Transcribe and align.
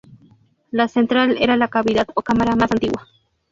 La 0.71 0.87
central 0.87 1.37
era 1.39 1.55
la 1.57 1.67
cavidad 1.67 2.07
o 2.15 2.23
cámara 2.23 2.55
más 2.55 2.71
antigua. 2.71 3.07